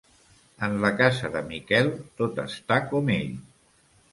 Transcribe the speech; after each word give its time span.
En 0.67 0.77
la 0.85 0.89
casa 1.01 1.29
de 1.35 1.43
Miquel, 1.49 1.91
tot 2.23 2.41
està 2.47 2.81
com 2.95 3.13
ell. 3.21 3.33